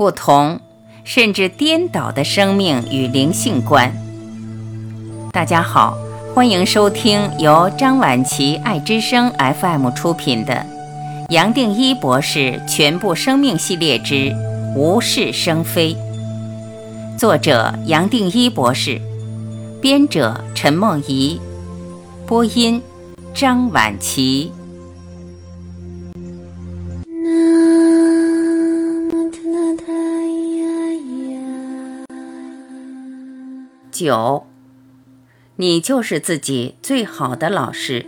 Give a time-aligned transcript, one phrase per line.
[0.00, 0.58] 不同，
[1.04, 3.92] 甚至颠倒的生命与灵性观。
[5.30, 5.94] 大家好，
[6.34, 10.54] 欢迎收听由张晚琪爱之声 FM 出品的
[11.28, 14.34] 《杨定一博士全部生命系列之
[14.74, 15.94] 无事生非》，
[17.18, 18.98] 作者杨定一博士，
[19.82, 21.38] 编者陈梦怡，
[22.26, 22.80] 播音
[23.34, 24.50] 张晚琪。
[34.02, 34.46] 九，
[35.56, 38.06] 你就是自己最好的老师。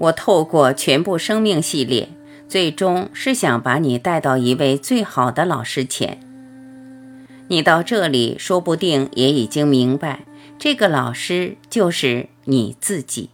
[0.00, 2.08] 我透过全部生命系列，
[2.48, 6.18] 最终是想把你带到一位最好的老师前。
[7.46, 10.24] 你到这里，说不定也已经明白，
[10.58, 13.30] 这个老师就是你自己。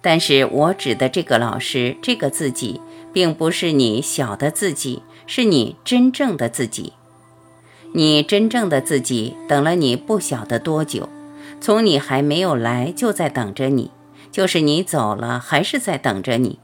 [0.00, 2.80] 但是我指的这个老师，这个自己，
[3.12, 6.92] 并不是你小的自己，是你真正的自己。
[7.94, 11.08] 你真正的自己等了你不晓得多久，
[11.60, 13.90] 从你还没有来就在等着你，
[14.30, 16.58] 就是你走了还是在等着你。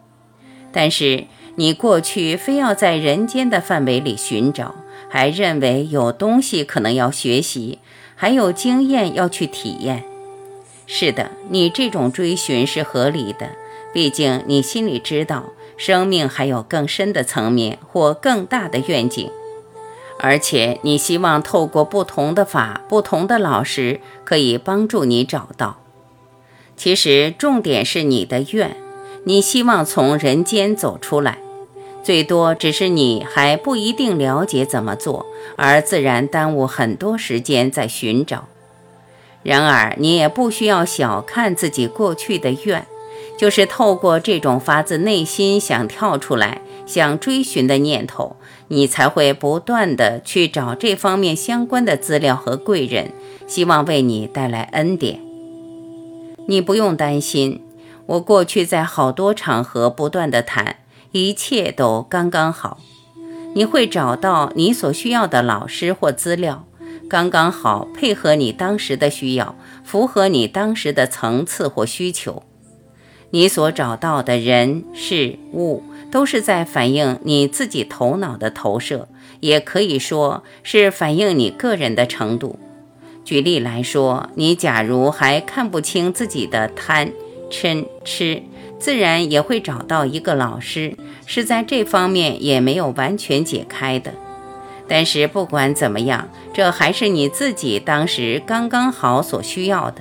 [0.73, 1.25] 但是
[1.57, 4.75] 你过去非要在人间的范围里寻找，
[5.11, 7.79] 还认为有东西可能要学习，
[8.15, 10.05] 还有经验要去体验。
[10.87, 13.51] 是的，你这种追寻是合理的，
[13.93, 19.31] 毕竟你心里知道，生命还有更深的层面或更大的愿景。
[20.21, 25.79] 而且你希望透过不同的法、不同的老师，可以帮助你找到。
[26.77, 28.77] 其实重点是你的愿，
[29.25, 31.39] 你希望从人间走出来，
[32.03, 38.49] 最多只是你还不一定了解怎么做，而自然耽误很多时间在寻找。
[39.43, 42.87] 然而你也不需要小看自己过去的愿，
[43.39, 48.37] 就是透过这种发自内心想跳出来、想追寻的念头。
[48.71, 53.13] 你才会不断的去找这方面相关的资料和贵人，
[53.47, 55.21] 希望为你带来恩典。
[56.47, 57.63] 你不用担心，
[58.05, 60.77] 我过去在好多场合不断的谈，
[61.13, 62.79] 一切都刚刚好。
[63.55, 66.67] 你会找到你所需要的老师或资料，
[67.09, 72.43] 刚刚好配合你当时的需要，符合你当时的层次或需求。
[73.31, 75.83] 你所找到的人事物。
[76.11, 79.09] 都是在反映你自己头脑的投射，
[79.41, 82.59] 也可以说是反映你个人的程度。
[83.27, 87.13] 举例来说，你假如还看不清自己的贪、
[87.51, 88.43] 嗔、痴，
[88.79, 90.97] 自然也会找到一个老师，
[91.27, 94.15] 是在这方面也没有完全解开的。
[94.89, 100.01] 但是不管怎么样，这还是你自己当时刚刚好所需要的。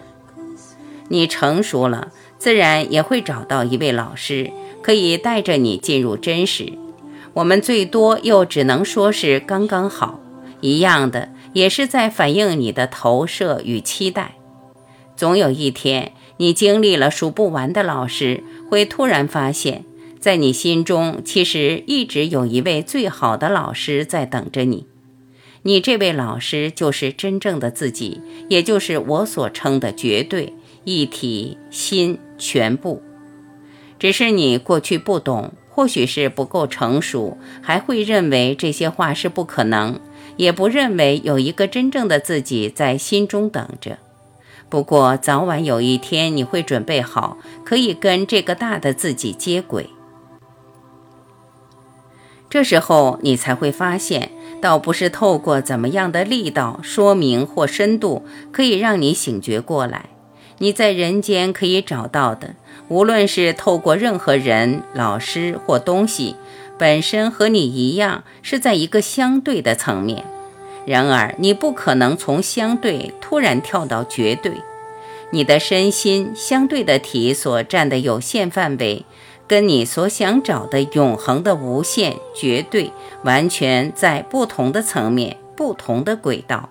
[1.10, 2.14] 你成熟了，
[2.48, 4.52] 自然也会找到一位老师。
[4.82, 6.72] 可以带着你进入真实，
[7.34, 10.22] 我们最多又只能说是刚刚好，
[10.62, 14.36] 一样的也是在反映你的投射与期待。
[15.18, 19.84] 总有一天，你经历了数不完的老师，会突然发现，
[20.22, 24.86] 在你心中其实一直有一位最好的老师在等着你。
[25.64, 30.54] 你这位老师就是真正的自己，也就是我所称的绝对
[30.86, 33.02] 一体心全部。
[34.00, 40.00] 只是你过去不懂，或许是不够成熟，还会认为这些话是不可能，
[40.36, 43.98] 也不认为有一个真正的自己在心中等着。
[44.70, 49.90] 不过早晚有一天你会准备好，可以跟这个大的自己接轨。
[52.50, 54.32] 这时候你才会发现，
[54.62, 60.10] 倒不是透过怎么样的力道、说明或深度，可以让你醒觉过来。
[60.60, 62.56] 你在人间可以找到的。
[62.90, 66.36] 无论是透过任何人、老师或东西，
[66.78, 70.24] 本身和你一样是在一个相对的层面。
[70.86, 74.54] 然而，你不可能从相对突然跳到绝对。
[75.32, 79.04] 你的身心相对的体所占的有限范围，
[79.46, 86.70] 跟你所想找的永恒的无限绝对，完全在不同的层面、不同的轨道。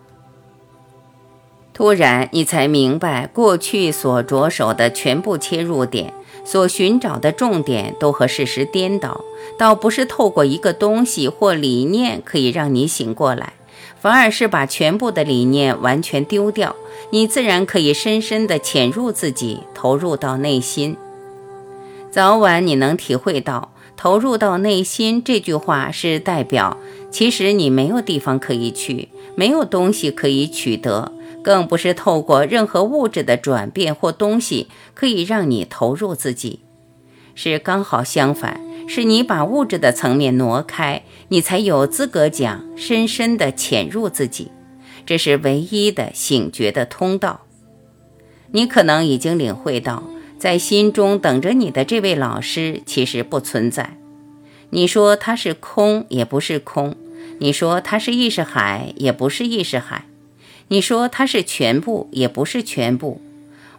[1.77, 9.23] 突然，你才明白，过去所着手的全部切入点，所寻找的重点都和事实颠倒。
[9.59, 13.53] 倒不是透过一个东西或理念可以让你醒过来，
[14.01, 16.75] 反而是把全部的理念完全丢掉，
[17.11, 20.97] 你自然可以深深地潜入自己，投入到内心。
[22.11, 26.79] 早晚你能体会到，投入到内心这句话是代表，
[27.11, 31.13] 其实你没有地方可以去，没有东西可以取得。
[31.47, 36.63] 更不是透过任何物质的转变或东西可以让你投入自己。
[37.37, 44.51] 是刚好相反，是你把物质的层面挪开，你才有资格讲深深的潜入自己。
[45.07, 47.43] 这是唯一的醒觉的通道。
[48.51, 50.03] 你可能已经领会到，
[50.41, 53.97] 在心中等着你的这位老师其实不存在。
[54.71, 56.97] 你说他是空，也不是空；
[57.39, 60.07] 你说他是意识海，也不是意识海；
[60.69, 63.21] 你说它是全部，也不是全部。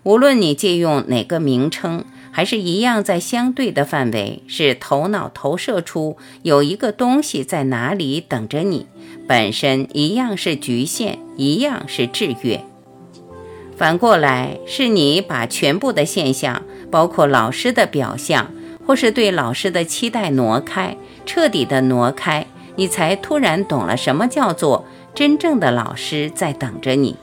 [0.03, 8.85] 无论你借用哪个名称，还是一样在相对的范围，是头脑投射出有一个东西在哪里等着你，
[9.27, 12.63] 本身一样是局限，一样是制约。
[13.75, 18.51] 反过来，是你把全部的现象，包括老师的表象。
[18.85, 20.95] 或是对老师的期待挪开，
[21.25, 22.47] 彻底的挪开，
[22.77, 24.85] 你才突然懂了什么叫做
[25.17, 27.15] 真正的老师在等着你。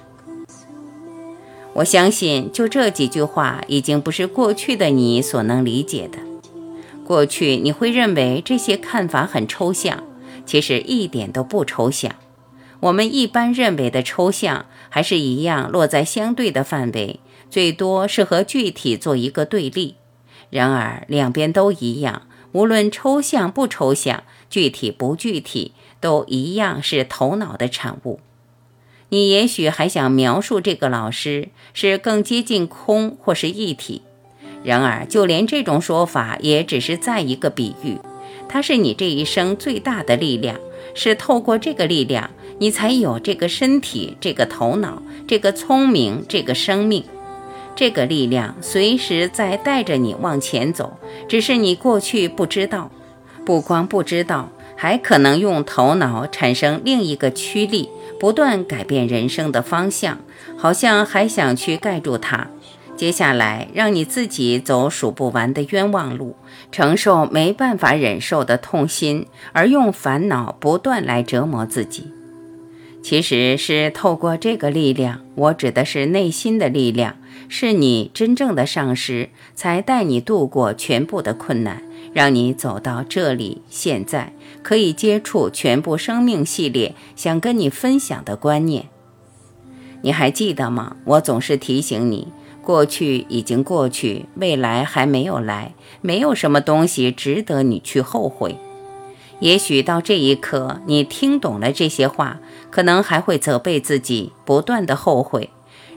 [1.75, 6.19] 我相信，就这几句话，已经不是过去的你所能理解的。
[7.05, 10.03] 过去你会认为这些看法很抽象，
[10.45, 12.17] 其实一点都不抽象。
[12.81, 19.95] 我们一般认为的抽象，还是一样落在相对的范围，最多是和具体做一个对立。
[20.51, 25.71] 然而，两边都一样，无论抽象不抽象，具体不具体，
[26.05, 28.21] 都一样是头脑的产物。
[29.09, 34.03] 你也许还想描述这个老师是更接近空或是一体，
[34.63, 37.97] 然而，就连这种说法也只是在一个比喻。
[38.51, 40.61] 它是你这一生最大的力量，
[40.95, 42.29] 是透过这个力量，
[42.59, 47.03] 你才有这个身体、这个头脑、这个聪明、这个生命。
[47.75, 52.91] 这个力量随时在带着你往前走，只是你过去不知道。
[53.45, 57.89] 不光不知道，还可能用头脑产生另一个驱力，
[58.19, 60.19] 不断改变人生的方向，
[60.57, 62.49] 好像还想去盖住它。
[62.97, 66.37] 接下来，让你自己走数不完的冤枉路，
[66.71, 72.13] 承受没办法忍受的痛心，而用烦恼不断来折磨自己。
[73.03, 77.17] 其实是透过这个力量，我指的是内心的力量。
[77.57, 83.63] 是你真正的上师，才带你度过全部的困难，让你走到这里。
[83.71, 88.89] 现在可以接触全部生命系列，想跟你分享的观念，
[90.03, 90.97] 你还记得吗？
[91.05, 92.27] 我总是提醒你，
[92.61, 98.57] 过去已经过去，未来还没有来，没有什么东西值得你去后悔。
[99.39, 102.41] 也许到这一刻，你听懂了这些话，
[102.73, 105.51] 可能还会责备自己，不断的后悔。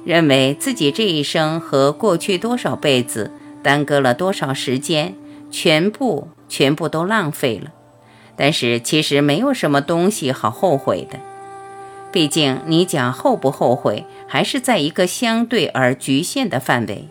[0.08, 3.30] 认为自己这一生和过去多少辈子
[3.62, 5.14] 耽搁了多少时间，
[5.52, 7.74] 全部全部都浪费了。
[8.38, 11.20] 但是其实没有什么东西好后悔的，
[12.10, 17.10] 毕竟你讲后不后悔，还是在一个相对而局限的范围。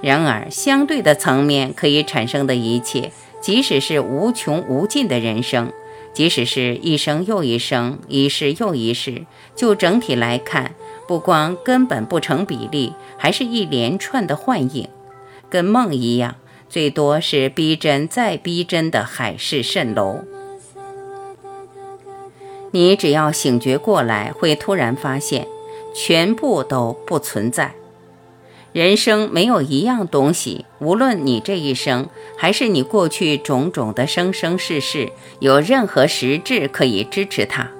[0.00, 5.72] 然而相对的层面可以产生的一切，即使是无穷无尽的人生，
[6.14, 9.26] 即使是一生又一生，一世又一世，
[9.56, 10.76] 就整体来看。
[11.08, 14.88] 不光根本不成比例，还是一连串的幻影，
[15.48, 16.36] 跟梦一样，
[16.68, 20.18] 最多是逼真再逼真的海市蜃楼。
[22.72, 25.48] 你只要醒觉过来，会突然发现，
[25.94, 27.72] 全部都不存在。
[28.74, 37.70] 人生没有一样东西，无论你这一生，还是你过去种种的生生世世，有任何实质可以支持它。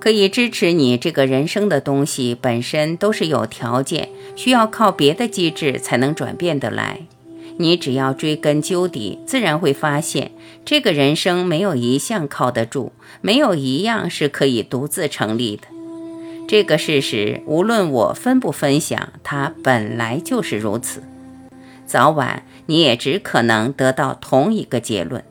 [0.00, 7.00] 可以支持你这个人生的东西本身都是有条件，需要靠别的机制才能转变得来。
[7.58, 10.30] 你只要追根究底，自然会发现，
[10.64, 15.62] 这个人生没有一项靠得住，没有一样是可以独自成立的。
[16.46, 21.02] 这个事实，无论我分不分享，它本来就是如此。
[21.84, 25.24] 早晚你也只可能得到同一个结论。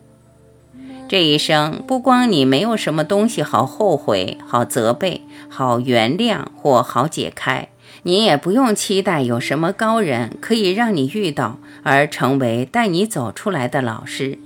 [1.08, 7.70] 这一生，不光你没有什么东西好后悔、好责备、好原谅或好解开，
[8.04, 14.38] 你也不用期待有什么高人可以让你遇到而成为带你走出来的老师，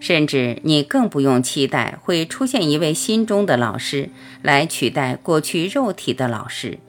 [0.00, 4.10] 甚至你更不用期待会出现一位心中的老师
[4.42, 6.80] 来取代过去肉体的老师。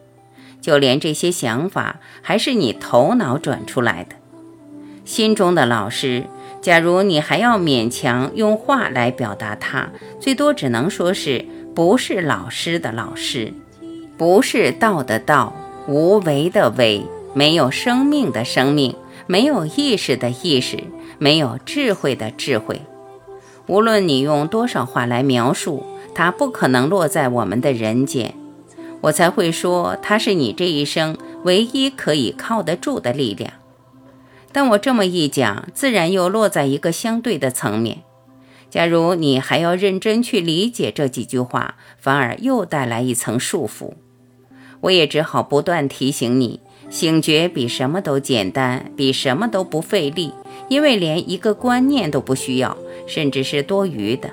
[0.59, 4.15] 就连这些想法，还是你头脑转出来的，
[5.05, 6.25] 心中的老师。
[6.61, 9.89] 假如你还要勉强用话来表达它，
[10.19, 13.51] 最多只能说是不是老师的老师，
[14.15, 15.55] 不是道的道，
[15.87, 17.03] 无为的为，
[17.33, 20.83] 没有生命的生命，没有意识的意识，
[21.17, 22.81] 没有智慧的智慧。
[23.67, 28.35] 无论你用多少话来描述，它不可能落在我们的人间。
[29.01, 33.51] 我才会说，它是你这一生唯一可以靠得住的力量。
[34.51, 37.99] 但我这么一讲，自然又落在一个相对的层面。
[38.69, 43.93] 假如你还要认真去理解这几句话，反而又带来一层束缚。
[44.81, 50.33] 我也只好不断提醒你，醒觉比什么都简单，比什么都不费力，
[50.69, 54.31] 因为连一个观念都不需要，甚至是多余的。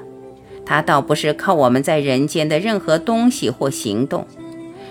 [0.65, 4.27] 它倒不是靠我们在人间的任何东西或行动。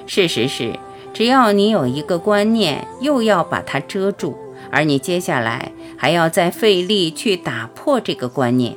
[0.06, 0.74] 事实是，
[1.14, 4.38] 只要你有一个观念，又要把它遮住，
[4.72, 8.76] 而你接下来还要再费力去打破这个观念。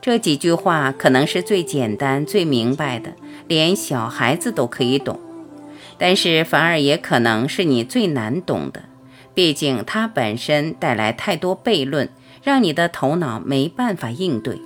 [0.00, 3.12] 这几句话可能是最简单、最明白的，
[3.46, 5.18] 连小孩子都可以懂。
[5.98, 8.82] 但是反而也可能是你最难懂的，
[9.34, 12.08] 毕竟它本身带来太多悖论，
[12.42, 14.60] 让你的头脑没办法应对。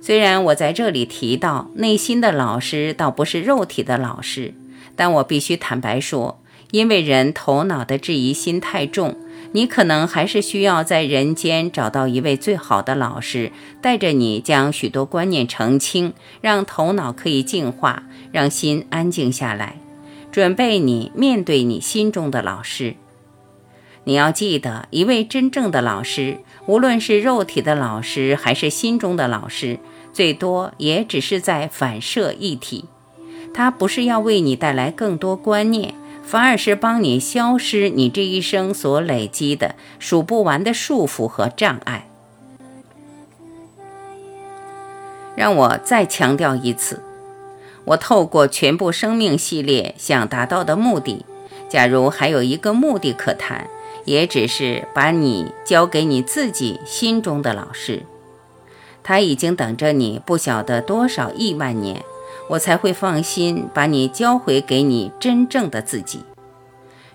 [0.00, 4.54] 虽然我在这里提到内心的老师倒不是肉体的老师，
[4.96, 6.40] 但我必须坦白说，
[6.70, 9.16] 因为人头脑的质疑心太重，
[9.52, 19.76] 你可能还是需要在人间找到一位最好的老师，带着你将许多观念澄清，让头脑可以净化，让心安静下来。
[20.30, 22.96] 准备你面对你心中的老师。
[24.04, 29.78] 你要记得，一位真正的老师，无论是肉体的老师还是心中的老师，
[30.12, 32.84] 最多也只是在反射一体。
[33.54, 35.94] 他不是要为你带来更多观念，
[36.28, 42.06] 反而是帮你消失你这一生所累积的数不完的束缚和障碍。
[45.34, 47.02] 让我再强调一次。
[47.86, 51.24] 我透过全部生命系列想达到的目的，
[51.70, 53.66] 假如还有一个目的可谈，
[54.04, 58.02] 也只是把你交给你自己心中的老师。
[59.02, 62.02] 他已经等着你不晓得多少亿万年，
[62.48, 66.24] 我才会放心把你交回给你真正的自己。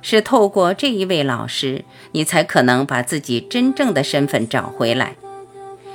[0.02, 5.16] 是透过这一位老师，你才可能把自己真正的身份找回来。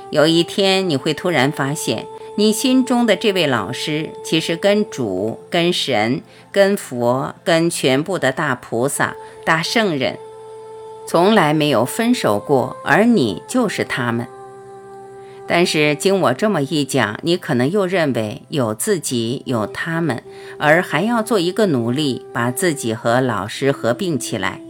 [0.09, 2.05] 有一天，你会突然发现。
[2.35, 6.21] 你心中的这位老师，其实跟主、跟神、
[6.53, 10.17] 跟佛、跟全部的大菩萨、大圣人，
[11.05, 14.25] 从来没有分手过，而你就是他们。
[15.51, 20.21] 但是经我这么一讲，你可能又认为有自己，有他们，
[20.59, 24.61] 而还要做一个努力，把自己和老师合并起来。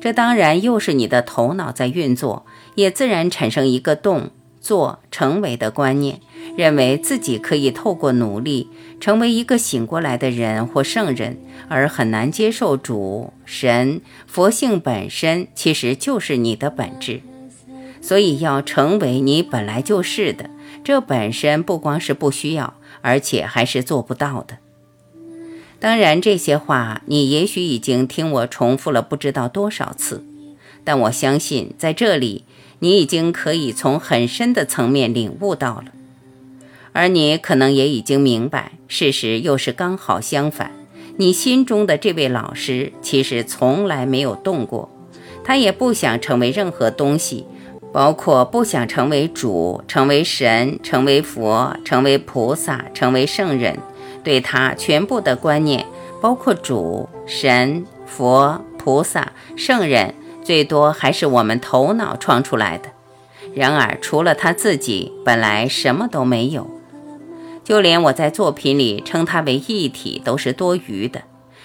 [0.00, 2.44] 这当然又是你的头脑在运作，
[2.74, 4.30] 也自然产生一个动、
[4.60, 6.20] 作、成为的观念。
[6.56, 8.68] 认为自己可以透过努力
[9.00, 17.20] 成为一个醒过来的人或圣人，而很难接受主神佛性本身其实就是你的本质，
[18.08, 20.48] 所以要成为你本来就是的，
[20.82, 22.72] 这本身不光是不需要，
[23.02, 24.56] 而且还是做不到的。
[25.78, 30.24] 当然，这些话你也许已经听我重复了不知道多少次，
[30.84, 32.44] 但我相信在这里
[32.78, 35.92] 你已经可以从很深的层面领悟到了。
[36.94, 40.72] 而你可能也已经明白，事实又是刚好相反。
[41.18, 44.88] 你心中的这位老师其实从来没有动过，
[45.44, 47.44] 他也不想成为任何东西，
[47.92, 53.78] 包括不想成为主、成为神、成为佛、成为菩萨、成为圣人。
[54.22, 55.86] 对他全部的观念，
[56.20, 62.90] 包括主、神、佛、菩萨、圣人，最多还是我们头脑创出来的。
[63.54, 66.68] 然而，除了他自己，本来什么都没有。
[67.64, 71.22] 就连我在作品里称他为一体都是多余的，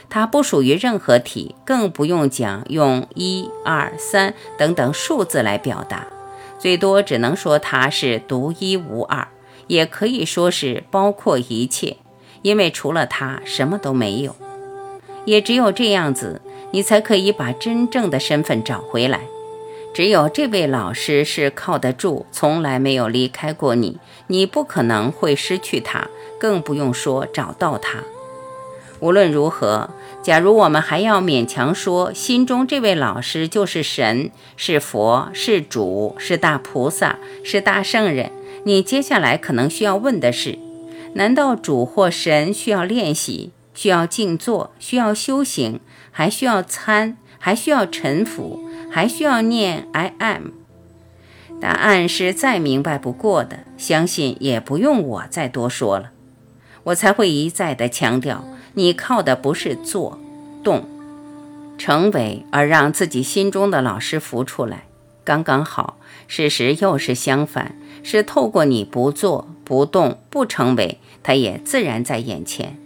[0.10, 6.08] 它不属于任何体，更不用讲用一二三等等数字来表达，
[6.60, 9.28] 最多只能说它是独一无二，
[9.68, 11.98] 也可以说是包括一切，
[12.42, 14.36] 因为除了它什么都没有。
[15.26, 16.42] 也只有这样子，
[16.72, 19.22] 你才可以把真正的身份找回来。
[19.94, 28.00] 只有这位老师是靠得住，从来没有离开过你，你不可能会失去他，更不用说找到他。
[29.04, 29.90] 无论如何，
[30.22, 38.32] 假如我们还要勉强说心中这位老师就是神，是佛，是主，是大菩萨，是大圣人，
[38.64, 40.58] 你接下来可能需要问的是：
[41.16, 48.62] 难道主或神需要练习，需要静坐，需要修行，还需要参，还需要臣服？
[48.90, 50.52] 还需要念 I am，
[51.60, 56.12] 答案是再明白不过的，相信也不用我再多说了。
[56.84, 60.20] 我才会一再的强调，你靠的不是做、
[60.64, 60.86] 动、
[61.78, 64.86] 成为，而让自己心中的老师浮出来，
[65.24, 65.98] 刚刚好。
[66.28, 72.78] 事实又是相反，是透过你不做、不动、不成为，它也自然在眼前。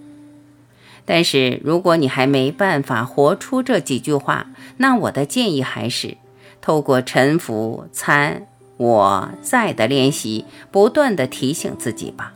[1.05, 6.17] 但是如果你还没办法活出这几句话，那我的建议还是
[6.59, 12.33] 透过沉浮、参、我在的练习，不断的提醒自己吧。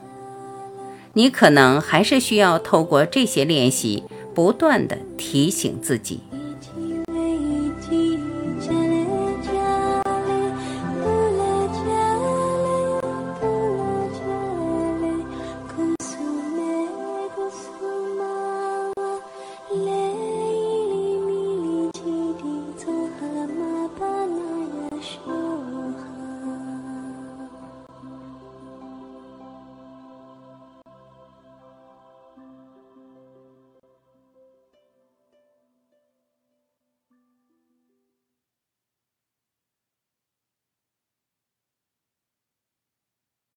[1.13, 4.03] 你可能还是需要透过这些练习，
[4.33, 6.21] 不断的提醒自己。